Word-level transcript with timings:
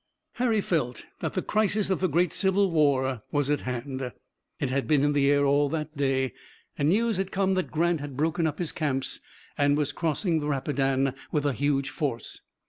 Harry 0.37 0.61
felt 0.61 1.05
that 1.19 1.35
the 1.35 1.43
crisis 1.43 1.91
of 1.91 1.99
the 1.99 2.07
great 2.09 2.33
Civil 2.33 2.71
War 2.71 3.21
was 3.31 3.51
at 3.51 3.61
hand. 3.61 4.11
It 4.59 4.71
had 4.71 4.87
been 4.87 5.03
in 5.03 5.13
the 5.13 5.29
air 5.29 5.45
all 5.45 5.69
that 5.69 5.95
day, 5.95 6.33
and 6.75 6.89
news 6.89 7.17
had 7.17 7.31
come 7.31 7.53
that 7.53 7.69
Grant 7.69 7.99
had 7.99 8.17
broken 8.17 8.47
up 8.47 8.57
his 8.57 8.71
camps 8.71 9.19
and 9.59 9.77
was 9.77 9.91
crossing 9.91 10.39
the 10.39 10.47
Rapidan 10.49 11.13
with 11.31 11.45
a 11.45 11.53
huge 11.53 11.91
force. 11.91 12.41